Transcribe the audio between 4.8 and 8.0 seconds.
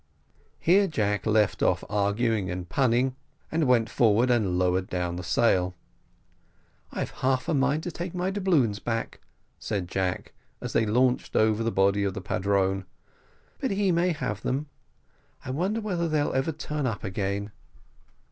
down the sail. "I've half a mind to